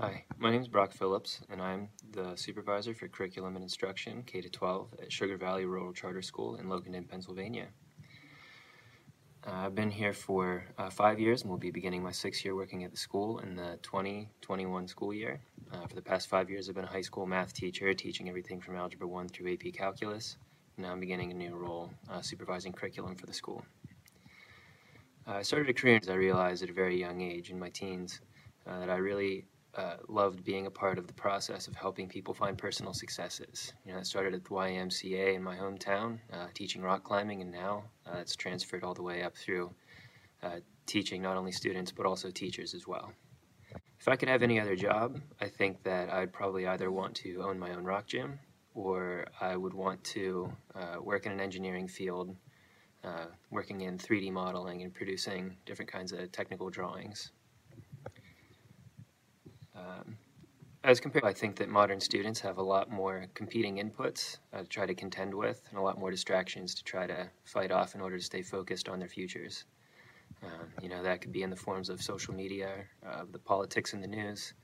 Hi, 0.00 0.22
my 0.38 0.52
name 0.52 0.60
is 0.60 0.68
Brock 0.68 0.92
Phillips, 0.92 1.40
and 1.50 1.60
I'm 1.60 1.88
the 2.12 2.36
supervisor 2.36 2.94
for 2.94 3.08
curriculum 3.08 3.56
and 3.56 3.64
instruction 3.64 4.22
K 4.24 4.40
12 4.40 4.94
at 5.02 5.12
Sugar 5.12 5.36
Valley 5.36 5.64
Rural 5.64 5.92
Charter 5.92 6.22
School 6.22 6.54
in 6.54 6.66
Loganton, 6.66 7.08
Pennsylvania. 7.08 7.66
Uh, 9.44 9.54
I've 9.54 9.74
been 9.74 9.90
here 9.90 10.12
for 10.12 10.64
uh, 10.78 10.88
five 10.88 11.18
years 11.18 11.42
and 11.42 11.50
will 11.50 11.58
be 11.58 11.72
beginning 11.72 12.04
my 12.04 12.12
sixth 12.12 12.44
year 12.44 12.54
working 12.54 12.84
at 12.84 12.92
the 12.92 12.96
school 12.96 13.40
in 13.40 13.56
the 13.56 13.76
2021 13.82 14.86
school 14.86 15.12
year. 15.12 15.40
Uh, 15.72 15.84
for 15.88 15.96
the 15.96 16.02
past 16.02 16.28
five 16.28 16.48
years, 16.48 16.68
I've 16.68 16.76
been 16.76 16.84
a 16.84 16.86
high 16.86 17.00
school 17.00 17.26
math 17.26 17.52
teacher, 17.52 17.92
teaching 17.92 18.28
everything 18.28 18.60
from 18.60 18.76
Algebra 18.76 19.08
1 19.08 19.30
through 19.30 19.54
AP 19.54 19.72
Calculus. 19.74 20.36
Now 20.76 20.92
I'm 20.92 21.00
beginning 21.00 21.32
a 21.32 21.34
new 21.34 21.56
role, 21.56 21.90
uh, 22.08 22.22
supervising 22.22 22.72
curriculum 22.72 23.16
for 23.16 23.26
the 23.26 23.34
school. 23.34 23.64
Uh, 25.26 25.38
I 25.38 25.42
started 25.42 25.68
a 25.68 25.74
career 25.74 25.98
as 26.00 26.08
I 26.08 26.14
realized 26.14 26.62
at 26.62 26.70
a 26.70 26.72
very 26.72 26.96
young 26.96 27.20
age 27.20 27.50
in 27.50 27.58
my 27.58 27.70
teens 27.70 28.20
uh, 28.64 28.78
that 28.78 28.90
I 28.90 28.98
really 28.98 29.44
uh, 29.76 29.96
loved 30.08 30.44
being 30.44 30.66
a 30.66 30.70
part 30.70 30.98
of 30.98 31.06
the 31.06 31.12
process 31.12 31.68
of 31.68 31.74
helping 31.74 32.08
people 32.08 32.34
find 32.34 32.56
personal 32.56 32.92
successes. 32.92 33.72
You 33.84 33.92
know, 33.92 33.98
I 33.98 34.02
started 34.02 34.34
at 34.34 34.44
the 34.44 34.50
YMCA 34.50 35.34
in 35.34 35.42
my 35.42 35.56
hometown, 35.56 36.18
uh, 36.32 36.46
teaching 36.54 36.82
rock 36.82 37.04
climbing, 37.04 37.42
and 37.42 37.52
now 37.52 37.84
uh, 38.06 38.18
it's 38.18 38.34
transferred 38.34 38.82
all 38.82 38.94
the 38.94 39.02
way 39.02 39.22
up 39.22 39.36
through 39.36 39.70
uh, 40.42 40.60
teaching 40.86 41.20
not 41.22 41.36
only 41.36 41.52
students 41.52 41.92
but 41.92 42.06
also 42.06 42.30
teachers 42.30 42.74
as 42.74 42.86
well. 42.86 43.12
If 44.00 44.08
I 44.08 44.16
could 44.16 44.28
have 44.28 44.42
any 44.42 44.58
other 44.58 44.76
job, 44.76 45.20
I 45.40 45.48
think 45.48 45.82
that 45.82 46.10
I'd 46.10 46.32
probably 46.32 46.66
either 46.66 46.90
want 46.90 47.16
to 47.16 47.42
own 47.42 47.58
my 47.58 47.72
own 47.72 47.84
rock 47.84 48.06
gym 48.06 48.38
or 48.74 49.26
I 49.40 49.56
would 49.56 49.74
want 49.74 50.02
to 50.04 50.52
uh, 50.74 51.00
work 51.02 51.26
in 51.26 51.32
an 51.32 51.40
engineering 51.40 51.88
field, 51.88 52.34
working 53.50 53.80
in 53.80 53.96
3D 53.96 54.30
modeling 54.30 54.82
and 54.82 54.92
producing 54.92 55.56
different 55.64 55.90
kinds 55.90 56.12
of 56.12 56.30
technical 56.30 56.68
drawings. 56.70 57.32
Um, 59.78 60.16
as 60.84 61.00
compared, 61.00 61.24
I 61.24 61.32
think 61.32 61.56
that 61.56 61.68
modern 61.68 62.00
students 62.00 62.40
have 62.40 62.58
a 62.58 62.62
lot 62.62 62.90
more 62.90 63.26
competing 63.34 63.76
inputs 63.76 64.38
uh, 64.52 64.62
to 64.62 64.68
try 64.68 64.86
to 64.86 64.94
contend 64.94 65.34
with, 65.34 65.62
and 65.70 65.78
a 65.78 65.82
lot 65.82 65.98
more 65.98 66.10
distractions 66.10 66.74
to 66.76 66.84
try 66.84 67.06
to 67.06 67.28
fight 67.44 67.70
off 67.70 67.94
in 67.94 68.00
order 68.00 68.16
to 68.16 68.24
stay 68.24 68.42
focused 68.42 68.88
on 68.88 68.98
their 68.98 69.08
futures. 69.08 69.64
Um, 70.42 70.68
you 70.80 70.88
know, 70.88 71.02
that 71.02 71.20
could 71.20 71.32
be 71.32 71.42
in 71.42 71.50
the 71.50 71.56
forms 71.56 71.88
of 71.88 72.00
social 72.00 72.32
media, 72.32 72.84
uh, 73.06 73.24
the 73.30 73.38
politics 73.38 73.92
in 73.92 74.00
the 74.00 74.06
news, 74.06 74.54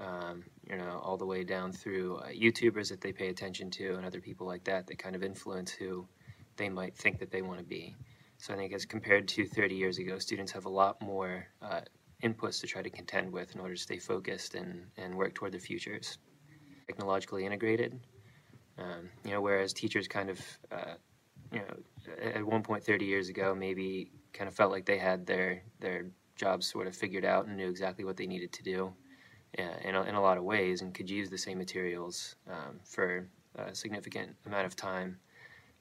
um, 0.00 0.44
you 0.68 0.76
know, 0.76 1.00
all 1.02 1.16
the 1.16 1.26
way 1.26 1.42
down 1.42 1.72
through 1.72 2.18
uh, 2.18 2.28
YouTubers 2.28 2.88
that 2.88 3.00
they 3.00 3.12
pay 3.12 3.28
attention 3.28 3.70
to 3.72 3.94
and 3.96 4.06
other 4.06 4.20
people 4.20 4.46
like 4.46 4.64
that 4.64 4.86
that 4.86 4.98
kind 4.98 5.16
of 5.16 5.24
influence 5.24 5.72
who 5.72 6.06
they 6.56 6.68
might 6.68 6.94
think 6.96 7.18
that 7.18 7.30
they 7.30 7.42
want 7.42 7.58
to 7.58 7.64
be. 7.64 7.96
So 8.36 8.54
I 8.54 8.56
think 8.56 8.72
as 8.72 8.84
compared 8.84 9.26
to 9.28 9.46
30 9.46 9.74
years 9.74 9.98
ago, 9.98 10.18
students 10.18 10.52
have 10.52 10.66
a 10.66 10.70
lot 10.70 11.02
more 11.02 11.48
uh, 11.60 11.80
inputs 12.22 12.60
to 12.60 12.66
try 12.66 12.82
to 12.82 12.90
contend 12.90 13.32
with 13.32 13.54
in 13.54 13.60
order 13.60 13.74
to 13.74 13.80
stay 13.80 13.98
focused 13.98 14.54
and, 14.54 14.86
and 14.96 15.14
work 15.14 15.34
toward 15.34 15.52
their 15.52 15.60
futures. 15.60 16.18
Technologically 16.86 17.44
integrated, 17.44 18.00
um, 18.78 19.10
you 19.24 19.30
know, 19.30 19.40
whereas 19.40 19.72
teachers 19.72 20.08
kind 20.08 20.30
of, 20.30 20.40
uh, 20.72 20.94
you 21.52 21.58
know, 21.58 21.76
at 22.22 22.44
one 22.44 22.62
point 22.62 22.84
30 22.84 23.04
years 23.04 23.28
ago, 23.28 23.54
maybe 23.54 24.10
kind 24.32 24.48
of 24.48 24.54
felt 24.54 24.70
like 24.70 24.86
they 24.86 24.98
had 24.98 25.26
their, 25.26 25.62
their 25.80 26.06
jobs 26.36 26.66
sort 26.66 26.86
of 26.86 26.96
figured 26.96 27.24
out 27.24 27.46
and 27.46 27.56
knew 27.56 27.68
exactly 27.68 28.04
what 28.04 28.16
they 28.16 28.26
needed 28.26 28.52
to 28.52 28.62
do 28.62 28.92
uh, 29.58 29.62
in, 29.84 29.94
a, 29.94 30.02
in 30.04 30.14
a 30.14 30.20
lot 30.20 30.38
of 30.38 30.44
ways 30.44 30.82
and 30.82 30.94
could 30.94 31.10
use 31.10 31.28
the 31.28 31.38
same 31.38 31.58
materials 31.58 32.36
um, 32.48 32.78
for 32.84 33.28
a 33.56 33.74
significant 33.74 34.34
amount 34.46 34.66
of 34.66 34.76
time. 34.76 35.18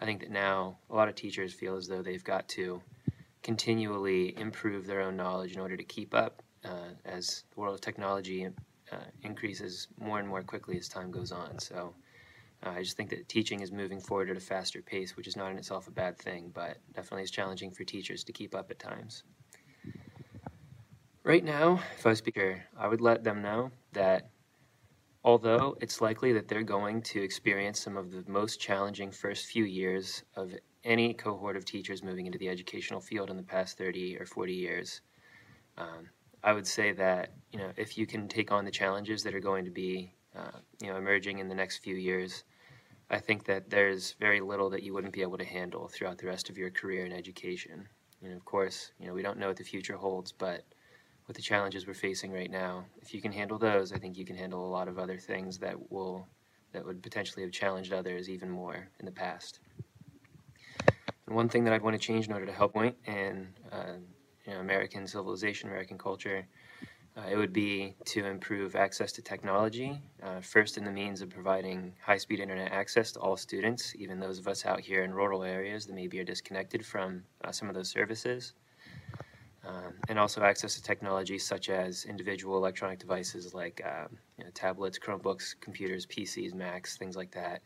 I 0.00 0.04
think 0.04 0.20
that 0.20 0.30
now 0.30 0.78
a 0.90 0.94
lot 0.94 1.08
of 1.08 1.14
teachers 1.14 1.52
feel 1.52 1.76
as 1.76 1.86
though 1.86 2.02
they've 2.02 2.24
got 2.24 2.48
to 2.50 2.82
continually 3.44 4.36
improve 4.38 4.86
their 4.86 5.02
own 5.02 5.16
knowledge 5.16 5.52
in 5.52 5.60
order 5.60 5.76
to 5.76 5.84
keep 5.84 6.14
up 6.14 6.42
uh, 6.64 6.88
as 7.04 7.44
the 7.52 7.60
world 7.60 7.74
of 7.74 7.80
technology 7.80 8.48
uh, 8.90 8.96
increases 9.22 9.86
more 10.00 10.18
and 10.18 10.26
more 10.26 10.42
quickly 10.42 10.78
as 10.78 10.88
time 10.88 11.10
goes 11.10 11.30
on. 11.30 11.58
So 11.58 11.94
uh, 12.64 12.70
I 12.70 12.82
just 12.82 12.96
think 12.96 13.10
that 13.10 13.28
teaching 13.28 13.60
is 13.60 13.70
moving 13.70 14.00
forward 14.00 14.30
at 14.30 14.36
a 14.38 14.40
faster 14.40 14.80
pace, 14.80 15.14
which 15.14 15.28
is 15.28 15.36
not 15.36 15.50
in 15.50 15.58
itself 15.58 15.86
a 15.86 15.90
bad 15.90 16.18
thing, 16.18 16.50
but 16.54 16.78
definitely 16.94 17.22
is 17.22 17.30
challenging 17.30 17.70
for 17.70 17.84
teachers 17.84 18.24
to 18.24 18.32
keep 18.32 18.54
up 18.54 18.70
at 18.70 18.78
times. 18.78 19.24
Right 21.22 21.44
now, 21.44 21.80
if 21.98 22.06
I 22.06 22.10
was 22.10 22.18
a 22.18 22.22
speaker, 22.22 22.64
I 22.78 22.88
would 22.88 23.02
let 23.02 23.24
them 23.24 23.42
know 23.42 23.70
that 23.92 24.30
although 25.22 25.76
it's 25.82 26.00
likely 26.00 26.32
that 26.32 26.48
they're 26.48 26.62
going 26.62 27.02
to 27.02 27.22
experience 27.22 27.78
some 27.78 27.98
of 27.98 28.10
the 28.10 28.24
most 28.26 28.58
challenging 28.58 29.10
first 29.10 29.46
few 29.46 29.64
years 29.64 30.22
of 30.34 30.54
any 30.84 31.14
cohort 31.14 31.56
of 31.56 31.64
teachers 31.64 32.02
moving 32.02 32.26
into 32.26 32.38
the 32.38 32.48
educational 32.48 33.00
field 33.00 33.30
in 33.30 33.36
the 33.36 33.42
past 33.42 33.78
30 33.78 34.18
or 34.18 34.26
40 34.26 34.52
years. 34.52 35.00
Um, 35.78 36.08
I 36.42 36.52
would 36.52 36.66
say 36.66 36.92
that 36.92 37.32
you 37.52 37.58
know 37.58 37.72
if 37.76 37.96
you 37.96 38.06
can 38.06 38.28
take 38.28 38.52
on 38.52 38.64
the 38.64 38.70
challenges 38.70 39.22
that 39.22 39.34
are 39.34 39.40
going 39.40 39.64
to 39.64 39.70
be 39.70 40.12
uh, 40.36 40.58
you 40.80 40.88
know 40.88 40.96
emerging 40.96 41.38
in 41.38 41.48
the 41.48 41.54
next 41.54 41.78
few 41.78 41.96
years, 41.96 42.44
I 43.10 43.18
think 43.18 43.44
that 43.46 43.70
there's 43.70 44.12
very 44.20 44.40
little 44.40 44.70
that 44.70 44.82
you 44.82 44.92
wouldn't 44.92 45.14
be 45.14 45.22
able 45.22 45.38
to 45.38 45.44
handle 45.44 45.88
throughout 45.88 46.18
the 46.18 46.26
rest 46.26 46.50
of 46.50 46.58
your 46.58 46.70
career 46.70 47.06
in 47.06 47.12
education. 47.12 47.88
And 48.22 48.32
of 48.32 48.44
course, 48.44 48.92
you 48.98 49.06
know 49.06 49.14
we 49.14 49.22
don't 49.22 49.38
know 49.38 49.48
what 49.48 49.56
the 49.56 49.64
future 49.64 49.96
holds, 49.96 50.32
but 50.32 50.64
with 51.26 51.36
the 51.36 51.42
challenges 51.42 51.86
we're 51.86 51.94
facing 51.94 52.32
right 52.32 52.50
now, 52.50 52.84
if 53.00 53.14
you 53.14 53.22
can 53.22 53.32
handle 53.32 53.58
those, 53.58 53.92
I 53.92 53.98
think 53.98 54.18
you 54.18 54.26
can 54.26 54.36
handle 54.36 54.66
a 54.66 54.68
lot 54.68 54.88
of 54.88 54.98
other 54.98 55.18
things 55.18 55.58
that 55.58 55.90
will 55.90 56.28
that 56.72 56.84
would 56.84 57.02
potentially 57.02 57.42
have 57.42 57.52
challenged 57.52 57.92
others 57.92 58.28
even 58.28 58.50
more 58.50 58.88
in 58.98 59.06
the 59.06 59.12
past. 59.12 59.60
And 61.26 61.36
one 61.36 61.48
thing 61.48 61.64
that 61.64 61.72
I'd 61.72 61.82
want 61.82 61.94
to 61.94 62.06
change 62.06 62.26
in 62.26 62.32
order 62.32 62.46
to 62.46 62.52
help 62.52 62.74
point 62.74 62.96
in 63.06 63.48
uh, 63.72 63.94
you 64.46 64.52
know, 64.52 64.60
American 64.60 65.06
civilization, 65.06 65.68
American 65.68 65.96
culture, 65.96 66.46
uh, 67.16 67.28
it 67.30 67.36
would 67.36 67.52
be 67.52 67.94
to 68.04 68.26
improve 68.26 68.74
access 68.74 69.12
to 69.12 69.22
technology, 69.22 70.00
uh, 70.22 70.40
first 70.40 70.76
in 70.76 70.84
the 70.84 70.90
means 70.90 71.22
of 71.22 71.30
providing 71.30 71.94
high-speed 72.02 72.40
internet 72.40 72.72
access 72.72 73.12
to 73.12 73.20
all 73.20 73.36
students, 73.36 73.94
even 73.96 74.18
those 74.18 74.38
of 74.38 74.48
us 74.48 74.66
out 74.66 74.80
here 74.80 75.04
in 75.04 75.14
rural 75.14 75.44
areas 75.44 75.86
that 75.86 75.94
maybe 75.94 76.18
are 76.18 76.24
disconnected 76.24 76.84
from 76.84 77.22
uh, 77.44 77.52
some 77.52 77.68
of 77.68 77.74
those 77.74 77.88
services. 77.88 78.54
Um, 79.66 79.94
and 80.08 80.18
also 80.18 80.42
access 80.42 80.74
to 80.74 80.82
technology 80.82 81.38
such 81.38 81.70
as 81.70 82.04
individual 82.04 82.58
electronic 82.58 82.98
devices 82.98 83.54
like 83.54 83.80
uh, 83.82 84.08
you 84.36 84.44
know, 84.44 84.50
tablets, 84.52 84.98
Chromebooks, 84.98 85.54
computers, 85.58 86.04
PCs, 86.04 86.52
Macs, 86.52 86.98
things 86.98 87.16
like 87.16 87.30
that, 87.30 87.62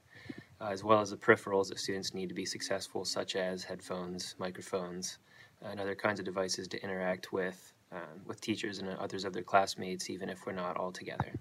uh, 0.61 0.67
as 0.67 0.85
well 0.85 1.01
as 1.01 1.11
the 1.11 1.17
peripherals 1.17 1.69
that 1.69 1.79
students 1.79 2.15
need 2.15 2.29
to 2.29 2.35
be 2.35 2.45
successful, 2.45 3.05
such 3.05 3.37
as 3.37 3.65
headphones, 3.65 4.35
microphones, 4.39 5.19
and 5.63 5.81
other 5.81 5.95
kinds 5.95 6.19
of 6.19 6.25
devices 6.25 6.69
to 6.69 6.83
interact 6.83 7.33
with, 7.33 7.73
um, 7.93 8.21
with 8.27 8.41
teachers 8.41 8.79
and 8.79 8.89
others 8.89 9.25
of 9.25 9.33
their 9.33 9.43
classmates, 9.43 10.11
even 10.11 10.29
if 10.29 10.47
we're 10.47 10.53
not 10.53 10.77
all 10.77 10.93
together. 10.93 11.33